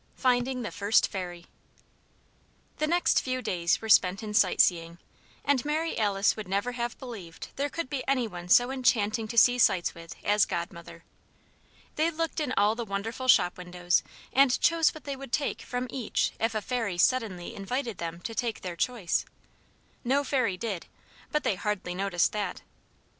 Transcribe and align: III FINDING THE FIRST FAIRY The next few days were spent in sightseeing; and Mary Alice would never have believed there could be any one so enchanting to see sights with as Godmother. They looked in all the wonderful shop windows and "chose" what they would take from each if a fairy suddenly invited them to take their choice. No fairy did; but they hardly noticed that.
III 0.01 0.15
FINDING 0.23 0.61
THE 0.63 0.71
FIRST 0.71 1.07
FAIRY 1.09 1.45
The 2.77 2.87
next 2.87 3.21
few 3.21 3.39
days 3.39 3.81
were 3.83 3.87
spent 3.87 4.23
in 4.23 4.33
sightseeing; 4.33 4.97
and 5.45 5.63
Mary 5.63 5.95
Alice 5.99 6.35
would 6.35 6.47
never 6.47 6.71
have 6.71 6.97
believed 6.97 7.49
there 7.55 7.69
could 7.69 7.87
be 7.87 8.03
any 8.07 8.27
one 8.27 8.49
so 8.49 8.71
enchanting 8.71 9.27
to 9.27 9.37
see 9.37 9.59
sights 9.59 9.93
with 9.93 10.15
as 10.23 10.45
Godmother. 10.45 11.03
They 11.97 12.09
looked 12.09 12.39
in 12.39 12.51
all 12.57 12.73
the 12.73 12.83
wonderful 12.83 13.27
shop 13.27 13.59
windows 13.59 14.01
and 14.33 14.59
"chose" 14.59 14.91
what 14.91 15.03
they 15.03 15.15
would 15.15 15.31
take 15.31 15.61
from 15.61 15.85
each 15.91 16.31
if 16.39 16.55
a 16.55 16.63
fairy 16.63 16.97
suddenly 16.97 17.53
invited 17.53 17.99
them 17.99 18.21
to 18.21 18.33
take 18.33 18.61
their 18.61 18.75
choice. 18.75 19.23
No 20.03 20.23
fairy 20.23 20.57
did; 20.57 20.87
but 21.31 21.43
they 21.43 21.53
hardly 21.53 21.93
noticed 21.93 22.31
that. 22.31 22.63